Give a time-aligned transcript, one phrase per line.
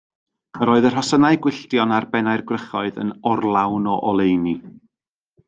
[0.65, 4.57] Yr oedd y rhosynnau gwylltion ar bennau'r gwrychoedd yn orlawn o oleuni.